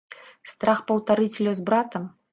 [0.51, 2.05] Страх паўтарыць лёс брата?